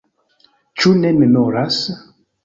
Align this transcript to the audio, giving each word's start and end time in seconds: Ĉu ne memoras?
Ĉu 0.83 0.93
ne 1.01 1.11
memoras? 1.17 1.77